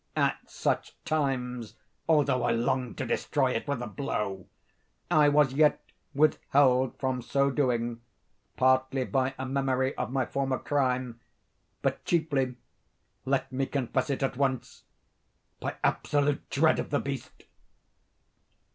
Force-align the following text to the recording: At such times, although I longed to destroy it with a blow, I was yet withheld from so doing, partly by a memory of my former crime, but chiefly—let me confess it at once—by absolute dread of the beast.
At 0.15 0.49
such 0.49 0.95
times, 1.05 1.75
although 2.09 2.41
I 2.41 2.49
longed 2.53 2.97
to 2.97 3.05
destroy 3.05 3.51
it 3.51 3.67
with 3.67 3.83
a 3.83 3.87
blow, 3.87 4.47
I 5.11 5.29
was 5.29 5.53
yet 5.53 5.79
withheld 6.15 6.97
from 6.97 7.21
so 7.21 7.51
doing, 7.51 8.01
partly 8.57 9.05
by 9.05 9.35
a 9.37 9.45
memory 9.45 9.93
of 9.97 10.11
my 10.11 10.25
former 10.25 10.57
crime, 10.57 11.19
but 11.83 12.03
chiefly—let 12.05 13.51
me 13.51 13.67
confess 13.67 14.09
it 14.09 14.23
at 14.23 14.37
once—by 14.37 15.75
absolute 15.83 16.49
dread 16.49 16.79
of 16.79 16.89
the 16.89 16.99
beast. 16.99 17.43